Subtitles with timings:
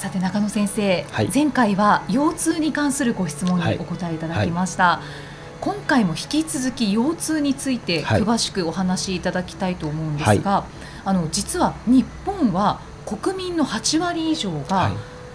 [0.00, 4.96] さて中野先生、はい、前回は腰痛に関するご質問にお答えいただきました、はい。
[4.96, 5.04] はい、
[5.60, 10.64] 今回も引き続き腰痛について詳しくお話しいただきたいと思うんですが、
[11.04, 14.92] あの実は日本は国民の8割以上が、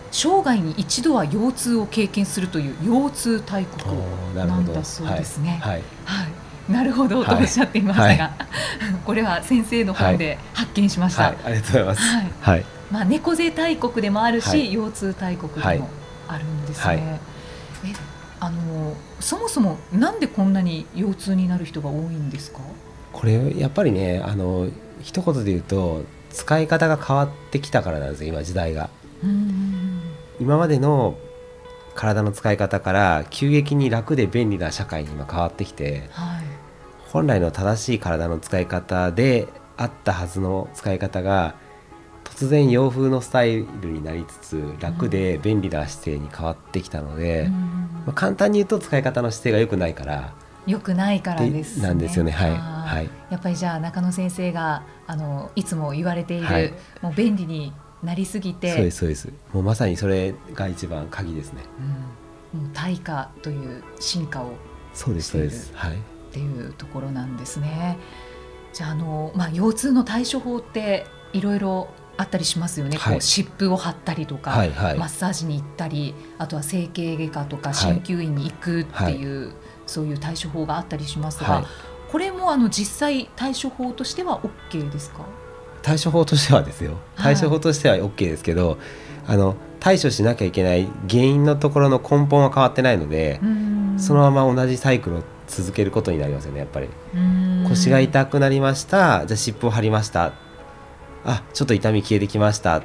[0.10, 3.96] 生涯に一度は腰痛を経験するという腰痛大国
[4.34, 5.62] なんだそうですね。
[5.62, 5.84] はい、
[6.72, 7.24] なるほど。
[7.24, 8.32] とおっしゃっていましたが、
[9.06, 11.28] これは先生の本で発見しました。
[11.28, 12.02] ありがとうございます。
[12.42, 15.90] はいまあ、猫背大国でもあるし、はい、腰痛大国でも
[16.28, 16.86] あるんですね。
[16.86, 17.20] はい、え
[18.40, 22.60] あのそもそもなんでこんなに腰痛になる人が多いんですか？
[23.14, 24.68] これやっぱりねあの
[25.02, 28.90] 一言で言うと使い方が変わってきたからなんですよ今時代が。
[30.40, 31.16] 今までの
[31.96, 36.44] 体の使い方から急激に楽で便利な社会に今変わってきて、はい、
[37.08, 41.56] 本来の正しい体の使い方であったはずの使い方が
[42.36, 47.50] 突然洋風のスタイルになりつつ楽で便利な姿勢に変わってきたので、
[48.06, 50.34] まあ、簡単に言うと使い方の姿勢が良くないから。
[50.68, 52.32] 良くないからです、ね、なんですよね。
[52.32, 57.72] はい、はい、やっぱりじゃあ中野先生があのいつも言われている、はい、もう便利に
[58.04, 59.30] なりすぎてそうですそうです。
[59.54, 61.62] もうまさにそれが一番鍵ですね、
[62.54, 64.54] うん、もう対価という進化を
[64.94, 65.72] そうですそうです。
[65.76, 65.94] はい。
[65.94, 65.98] っ
[66.32, 67.98] ていうところなんですね。
[68.74, 79.56] じゃああの、まあ、腰痛の対処法っていろいろあったりしますよね、はい、こう湿布を貼ったりとか、はいはい、マッサージに行ったりあとは整形外科とか鍼灸院に行くっていう、はい、
[79.86, 81.66] そういう対処法があったりしますが、
[82.10, 85.26] これもあの実際対処法としては OK ですか？
[85.82, 86.98] 対処法としてはですよ。
[87.18, 88.78] 対処法としては OK ですけど、
[89.28, 93.40] あの対処しなきゃいけない原因のところの根本は変わってないので
[93.98, 96.90] そのまま同じサイクルを続けることになりますよねやっぱり。
[97.68, 100.34] 腰が痛くなりましたじゃあ湿布を貼りました
[101.26, 102.84] あちょっと痛み消えてきましたっ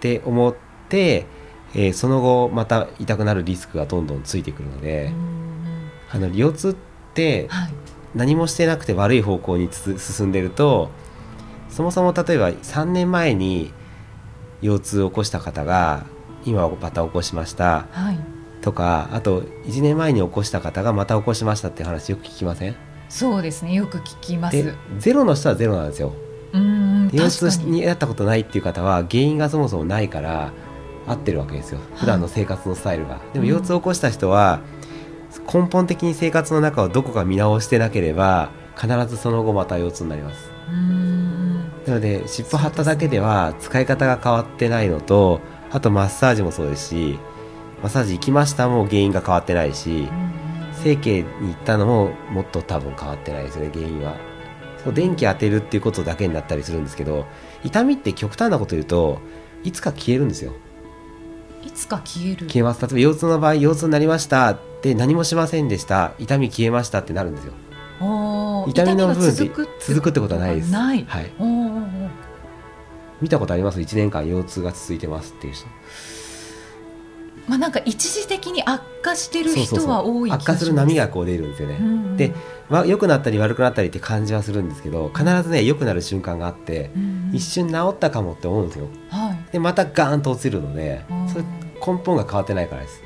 [0.00, 0.54] て思っ
[0.88, 1.26] て、
[1.74, 5.12] えー、その後また痛くなるリスクがどんどんついてくるので
[6.10, 6.74] あの腰痛っ
[7.14, 7.48] て
[8.14, 10.90] 何もしてなくて悪い方向に進んでると
[11.70, 13.72] そもそも例えば3年前に
[14.62, 16.04] 腰痛を起こした方が
[16.44, 18.18] 今また起こしました、はい、
[18.60, 22.76] とかあと1年前に起こした方がまた起こしましたって話よく聞きません？
[23.08, 23.74] そうですね。
[23.74, 24.74] よく聞きます。
[24.98, 26.12] ゼロの人はゼロなんですよ
[27.12, 27.82] 腰痛に。
[27.82, 30.52] やったことないっていう方は原因がそもそもないから
[31.06, 31.80] 合ってるわけですよ。
[31.96, 34.60] 普段の生活のスタイルが、はい、でも腰痛を起こした人は
[35.52, 40.50] 根本的に生活の中をどこか見直してなければ必ずその後また腰痛になります。
[41.86, 45.40] なので湿布貼っただけでは使い方が変わってないのと
[45.70, 47.18] あとマッサージもそうですし
[47.82, 50.08] マッサージ行きましたも原因が変わってないし
[50.82, 54.16] 整形に行ったのももっと多分変わってないですね原因は
[54.92, 57.26] 電気当てるっていうことだけになったりするんですけど
[57.64, 59.20] 痛みって極端なこと言うと
[59.62, 60.52] いつか消えるんですよ。
[61.64, 62.46] いつか消える。
[62.46, 62.80] 消えます。
[62.82, 64.50] 例えば腰痛の場合腰痛になりました。
[64.50, 66.12] って何もしませんでした。
[66.18, 67.54] 痛み消えましたってなるんですよ。
[68.66, 70.56] 痛みの部分で続くってことはない。
[70.56, 70.70] です。
[70.70, 71.32] ない、はい、
[73.20, 75.66] 見たことあります？1年間腰痛が続いてますっていう人
[77.46, 82.32] まあ、なんか一時的に悪化してる人は多い悪化する波がこう出るんですよね、うんうん、で、
[82.70, 91.44] まあ、良くなったり悪くなったりって感じはするんですけど必ずね良くなる瞬間があって、うんうん、一瞬治ったかもって思うんですよ、はい、でまたガーンと落ちるのでそれ
[91.86, 93.02] 根本が変わってないからです。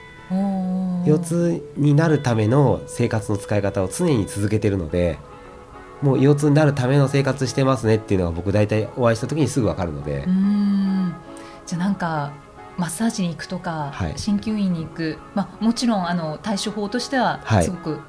[1.06, 5.19] 腰痛になるための生活の使い方を常に続けてるので
[6.03, 10.24] もう腰痛になるための生活してますねっていうのが僕大体お会いした時にすぐ分かるので。
[11.66, 12.33] じゃあなんか
[12.78, 18.01] マッサージに行くとか鍼灸、院に行く、まあ、もちろんあの対処法としてはすごく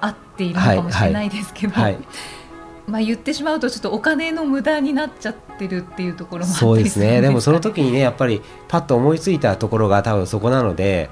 [0.00, 1.74] 合っているのかもしれないですけど、
[2.86, 7.22] まあ、言ってしまうとちょっとお金の無駄になっちゃってるっていうところもそうですね。
[7.22, 11.08] でもその時にねやっぱりパッと思いついたところが多分そこなので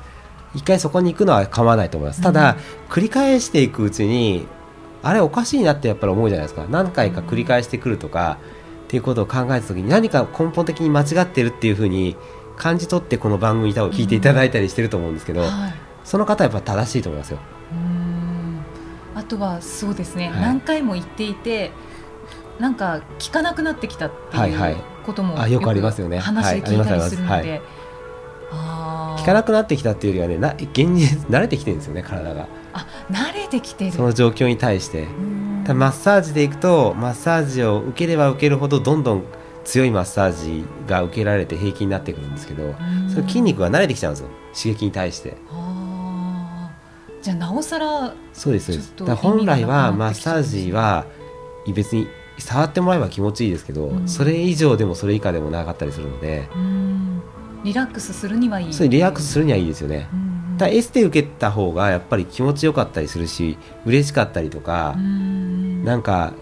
[0.54, 2.56] 一回そこに行くのは構わないと思います、ただ、
[2.88, 4.46] 繰り返していくうちに
[5.02, 6.66] あれおかしいなってやっぱり思うじゃないですか。
[6.68, 8.36] 何回か繰り返してくるとか、
[8.90, 12.16] っていうことを考えた時に何か根本的に間違ってるっていうふうに
[12.60, 15.74] 感じ取ってこの番組多分聞いていただいたりしてると思うんですけど、うんはい、
[16.04, 17.38] その方はやっぱ正しいと思いますよ。
[19.14, 21.72] あとはそうですね、はい、何回も言っていて
[22.58, 24.76] なんか聞かなくなってきたっていう
[25.06, 26.18] ことも、よくありますよね。
[26.18, 27.62] 話で聞いたりするので。
[28.50, 32.46] 聞かかなくなってきたっていうよりはねな現実慣れてきてるんですよね体が。
[32.72, 33.92] あ慣れてきてる。
[33.92, 35.08] その状況に対して。
[35.72, 39.24] マッサージでいくとマッサージを受ければ受けるほどどんどん
[39.64, 42.74] 強いマッサージが受けられて平気になってくるんですけど
[43.08, 44.28] その筋肉が慣れてきちゃうんですよ。
[44.54, 45.36] 刺激に対して。
[47.22, 49.22] じゃあなおさらそうですそうです。
[49.22, 51.04] 本来はマッサージは
[51.74, 52.08] 別に
[52.38, 56.48] 触ってもらえば気持ちいいですけど、うん、それ以上でもそれ以下でもなかったりするので、
[57.62, 58.72] リラックスするにはいい。
[58.72, 66.32] そうリラックスするにはいいですよね、うん、だエステ受けた方がやっぱり気持ちよかったりするし嬉しかったりとか、うん、なんか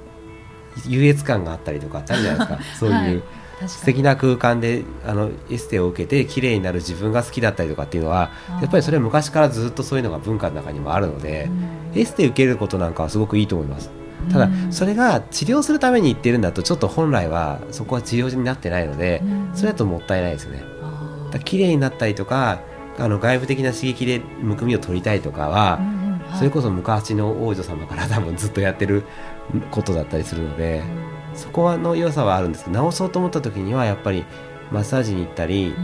[0.86, 2.78] 優越感があったりとかってあるじゃないですか。
[2.78, 3.22] そういう、はい。
[3.66, 8.30] 素敵な空間であのエステを受けて綺麗になる自分が好きだったりとかっていうのは
[8.60, 11.50] やっぱりそれは昔からずっとそういうのが文化の中にもあるので、
[11.94, 13.90] エステ受けることなんかはすごくいいと思います。
[14.30, 19.22] ただそれが治療するために言ってるんだとちょっと本来はそこは治療になってないので
[19.54, 20.62] それだともったいないですよね。
[21.32, 22.60] だ綺麗になったりとか
[22.98, 25.80] あの外部的な刺激でむくみを取りたいとかは、
[26.36, 29.04] それこそ昔の王女様から多分ずっとやってる
[29.70, 30.82] ことだったりするので、
[31.34, 34.25] そこはの良さはあるんですけど治そうと思った時にはやっぱり
[34.70, 35.75] マッサージに行ったり、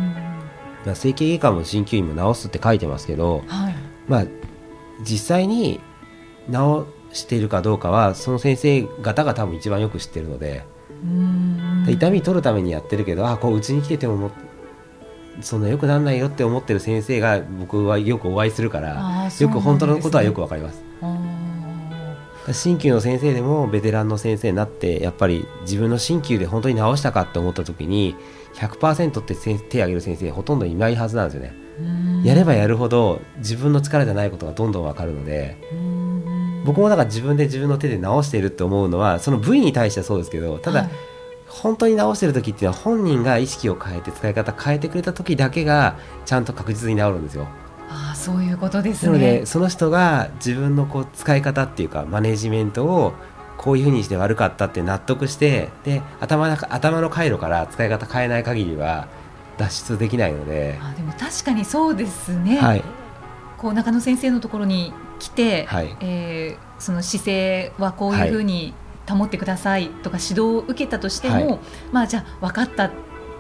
[0.85, 3.75] まあ、整形外科も鍼灸院も治すって書いてますけど、はい、
[4.07, 4.27] まあ
[5.03, 5.81] 実際に
[6.51, 10.65] 治しているかどうかはその先生方が多分一番よく知ってるので
[11.89, 14.31] 痛み取るためにやってるけどあこううちに来てても
[15.41, 20.85] そんなよくならないよって思ってる先生が僕はよくお会いするから、ね、よく本当のことはよくわかります。
[22.53, 28.17] 鍼灸の先生でもベテランの先生になってやっぱり自分の鍼灸で本当に治したかって思った時に
[28.55, 31.65] 100%って手を挙げる先生ほとんどいないはずなんですよね。
[32.23, 35.57] やればやるほど自分の力じゃないことがどんどん分かるので
[36.65, 40.91] 僕もだから自分で自分の手で直しているって思うのはその部位に対してはそうですけどただ、はい、
[41.55, 47.47] 本当に直してる時っていうのは本人が意識を変えて使い方変えてくれた時だけがちゃんと確実に治るんですよ。
[47.89, 53.13] あそういうことです、ね、なのでその人が自分のこう使い方っていうかマネジメントを
[53.57, 59.07] こういうふうにして悪かったって納得してで頭の頭の回路から使い方変えない限りは
[59.57, 60.79] 脱出できないので。
[60.83, 62.85] あでも確かにそうですね、はい、
[63.59, 68.75] こう中野先生のところに来て、はい、えー、その姿勢はこういうふうに
[69.13, 71.59] 保ってくださいとか指導を受けたとしても、はい、
[71.93, 72.91] まあじゃあ分かったっ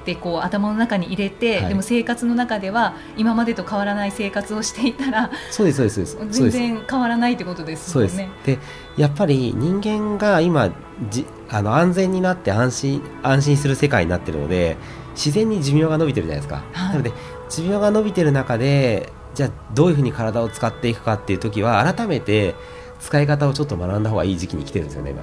[0.04, 8.28] てこう頭の中に入れて、はい、でも生活の中では今までと変わらない生活をしていたらそうですそうです全然変わらないってことですよね。
[8.44, 8.58] で
[8.98, 10.70] やっぱり人間が今
[11.10, 14.76] じあの安全になって安心安心する世界になってるので
[15.14, 16.62] 自然に寿命が伸びてるじゃないですか。
[16.72, 17.12] はい、なので
[17.48, 22.54] 寿命が伸びてる中でじゃあどういうふうに体を使っていくかっていう時は改めて
[23.00, 25.22] 使い方をちょっと学んだ方がいい時期に来てるんですよね今。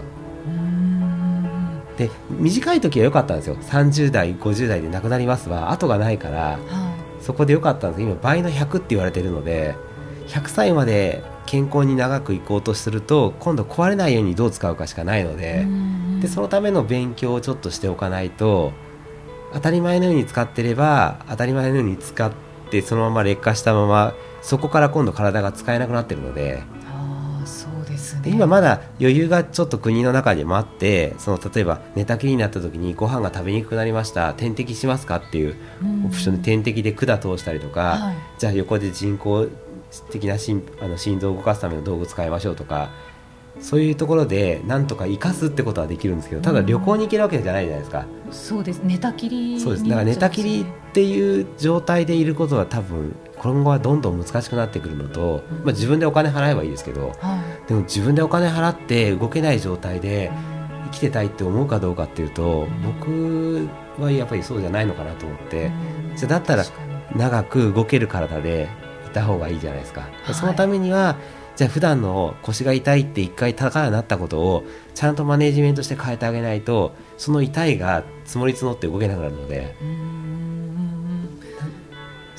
[1.98, 3.56] で短い時は良かったんですよ。
[3.56, 8.02] 30代50代で亡くなりますは後がないから、はい、そこで良かったんです。
[8.02, 9.76] 今倍の100って言われてるので
[10.28, 15.68] 100歳まで健康に長くいこうとすると今度壊れないようにどう使うかしかないので
[16.22, 18.72] でそのための勉強をちょっとしておかないと
[19.54, 22.32] 当たり前のように使ってれば当たり前のように使っ
[22.70, 26.64] てそのまま劣化したままそこから今度体が使えなくなってるので
[28.21, 35.56] で今まだ余裕がちょっと国の中にもあってその例えば寝たきりになった時にご飯が食べにくくなりました点滴しますかっていう
[36.06, 39.47] オプションで点滴で管通したりとか、はい、じゃあ横で人工
[40.11, 42.90] 的な心あの心臓を動かすための道具使いましょうとか
[43.60, 48.06] そういうところでなんとか生かすってことはできるんですけどただ旅行に行けるわけじゃないじゃないですか。
[48.31, 48.81] そうです。
[48.84, 49.84] 寝たきりそうです。
[49.84, 60.31] だから寝たきりっていう状態でいることは多分今後はどんどん難しくなってくるのと、まあ、自分でお金払えばいいですけど、はい、でも自分でお金払って動けない状態で
[60.86, 63.68] 生きてたいって思うかどうかっていうと、僕
[64.00, 65.72] はやっぱりそうじゃないのかなと思って、
[66.16, 66.66] じゃだったら
[67.16, 68.70] 長く動ける体で
[69.08, 70.08] いた方がいいじゃないですか。
[70.34, 71.16] そのためには
[71.56, 74.64] じゃあ普段の腰が痛いって一回高くなったことを
[74.96, 79.76] ちゃんとマネジメントして変えてあげないとその痛いが積もり積もって動けなくなるので。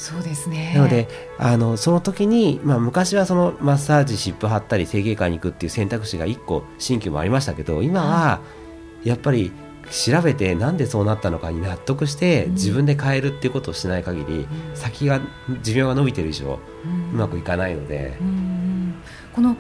[0.03, 0.73] そうですね。
[0.75, 1.07] なので
[1.39, 8.41] あのその時に、まあ、昔はそのマッサージ湿布貼ったり整形外に行くっていう選択肢が1個新旧もありましたけど今は
[9.05, 9.53] やっぱり
[9.91, 15.21] 調べてなんでそうなったのかに納得して自分で変えるっていうことをしない限り、うん、先が
[15.63, 16.59] 寿命が伸びてる以上、
[17.13, 18.62] うまくいかないので、うん、
[19.35, 19.57] この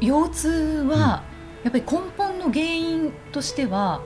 [0.00, 0.48] 腰痛
[0.88, 1.22] は、
[1.62, 4.02] やっぱり根本の原因としては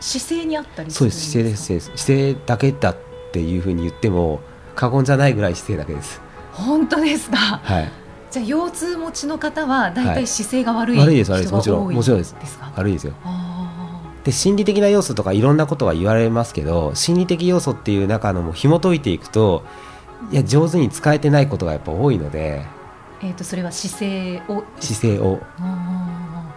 [0.00, 1.32] 姿勢にあったりそうです。
[1.32, 1.90] 姿勢です。
[1.96, 2.96] 姿勢だけだっ
[3.32, 4.40] ていうふうに言っても
[4.76, 6.20] 過言じゃないぐらい姿勢だけです。
[6.52, 7.36] 本当ですか？
[7.36, 7.90] はい。
[8.30, 11.54] じゃあ腰痛持ちの方は大体姿勢が悪い、はい、悪いです悪いです。
[11.54, 11.92] もちろん。
[11.92, 12.36] もちろんです。
[12.76, 13.14] 悪いですよ。
[14.24, 19.64] で心理的な要素とかいろんなことが言われますけど心理的要素っていう中のも紐解いていくと
[20.30, 22.64] いや上手に使えてないことがやっぱ多いので、
[23.22, 24.64] えーと、それは姿勢を？
[24.80, 25.40] 姿勢を。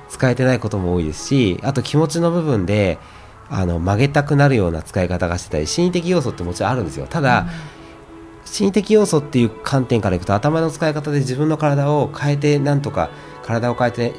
[0.08, 3.00] 使えてないことも多いですしあと気持ちの部分で
[3.50, 7.08] あの曲げたくなるような使い方がしてたり心理的要素ってもちろんあるんですよ。
[7.08, 7.48] ただ、うん、
[8.48, 13.10] 心理的要素っていう観点からいくと頭の使い方で自分の体を変えてなんとか
[13.44, 14.14] 体を変えて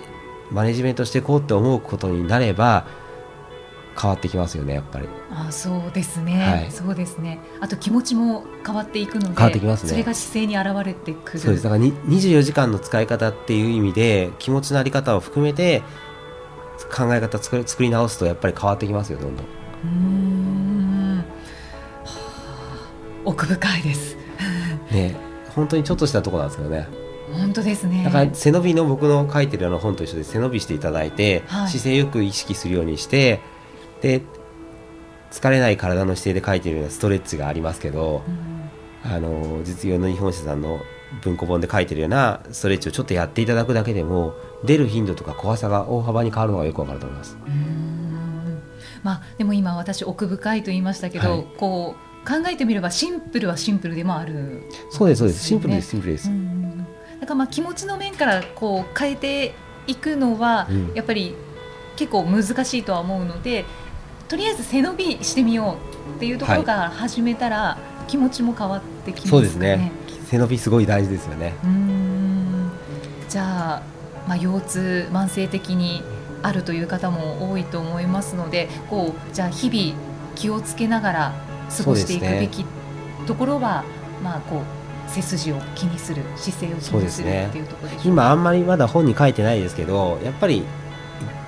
[0.51, 2.87] マネジメントしていこうって思うことになれば
[4.01, 5.09] 変わってきますよねやっぱり。
[5.31, 7.41] あそうですね、はい、そうですね。
[7.61, 9.91] あと気持ちも変わっていくので変わってきますね。
[9.91, 11.39] それが姿勢に現れてくる。
[11.39, 11.65] そうです。
[11.65, 15.83] だから24時間の使い方っていう意味で気持ちのあり方を含めて
[16.95, 19.47] 考え方作り作り直すとやっぱり変わってきますよどんどん。
[19.85, 21.25] うん。
[23.25, 24.17] 奥深いです。
[24.91, 25.17] ね。
[25.55, 26.89] 本当にちょっとしたところなんですけどね。
[27.33, 28.05] 本当ですね。
[28.05, 33.41] だから背伸びの僕の書いてるような本と一緒で背伸びしていただいて、はい、姿勢よく意識するようにして
[34.01, 34.23] で
[35.31, 38.23] 疲れない体の姿勢で書いているようなストレッチがありますけど、
[39.05, 40.81] うん、あの実業の日本史さんの
[41.23, 44.35] 文庫本で書いてるようなストレッチをちょっとやっていただくだけでも
[44.65, 47.37] 出る頻度とか怖さが大幅に変わるのがよくわかると思います。
[49.03, 55.45] まあ、でも今私奥深いと言いましたけど、はい、こう考えてみればシンプルはシンプルでもある、ね、そうですそうです。
[55.45, 56.31] シンプルですシンプルです。
[57.21, 59.55] だからまあ気持ちの面からこう変えて
[59.87, 61.37] いくのは、やっぱり
[61.97, 63.65] 結構難しいとは思うので
[64.29, 65.77] とりあえず背伸びしてみよ
[66.13, 69.93] うっていうところから始めたら、はい、気持ちも変わってきます、ね、そうですね。
[70.27, 71.53] 背伸びすごい大事ですよね。
[73.29, 73.83] じゃあ、
[74.29, 76.03] まあ、腰痛慢性的に
[76.43, 80.01] あるという方も多いと思いますのでこうじゃあ日々
[80.35, 81.35] 気をつけながら
[81.77, 82.65] 過ごしていくべき
[83.27, 83.89] ところは、ね、
[84.23, 90.65] まあこう背筋を気にする姿勢を気にするっていうところでしょう、ね、今あんまりまだ本に書いてないですけどやっぱり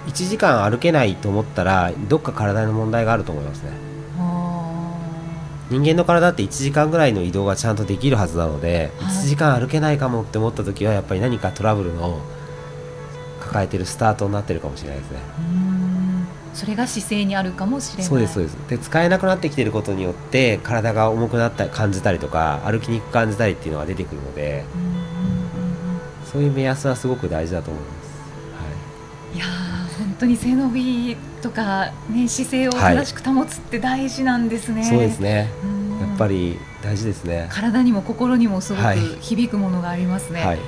[0.09, 3.71] 1時間歩けないと思ったらどっか体の問題があると思いますね。
[5.71, 12.23] 人間の体って1時間ぐらいの移動がちゃんとできるはずなので、はい、1時間歩けないかもって思った時はやっぱり何かトラブルの
[13.41, 15.19] 抱えてるスタートになってるかもしれないですね。
[16.55, 18.07] それが姿勢にあるかもしれない。
[18.09, 18.57] そうですそうです。
[18.69, 24.65] で使えなくなってきてることによって体が重くなった感じたりとか歩きにくく感じたりっていうのが出てくるので
[26.33, 27.98] そういう目安はすごく大事だと思います、
[30.19, 34.81] 当に背伸びとか、ね、姿勢を正しく保つって大事なんですね。
[34.81, 35.49] はい、そうですね。
[36.01, 37.49] やっぱり大事ですね。
[37.51, 40.59] 体にも心にもすごく響くものがありますね、はい、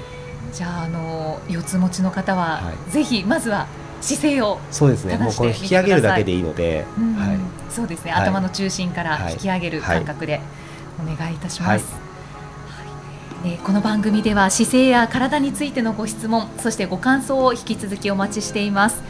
[0.52, 3.66] じゃああの四つ持ちの方は、はい、ぜひまずは
[4.00, 5.18] 姿勢をそうですね。
[5.18, 7.38] もうこれ引き上げるだけでいいので、はい、
[7.70, 10.40] そうですね、頭の中心から引き上げる感覚で
[11.00, 11.86] お願いいたします、
[13.44, 19.02] えー、この番組では姿勢や体についてのご質問そしてご感想を引き続きお待ちしています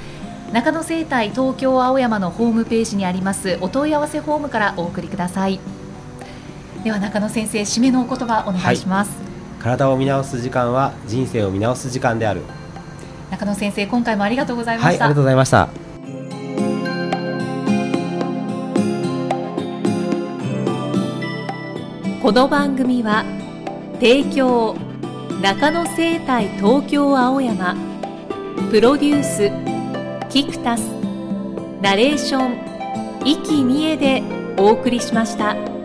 [0.52, 5.60] 中野生態東京青山のホームページにありますお問い合わせフォームからお送りください。
[6.82, 9.28] では中野先生締めのお言葉お願いします、は
[9.60, 12.42] い、体を見直す時間は人生を見直す時間である。
[13.30, 15.68] 中野先生今回もありがとうございました、はい、ありがとうございました。
[22.20, 23.24] この番組は
[24.00, 24.74] 提供
[25.40, 27.76] 中野生態東京青山
[28.70, 29.69] プロデュース
[30.30, 30.82] キクタス
[31.82, 34.22] ナレーション生きみえで
[34.56, 35.79] お送りしました。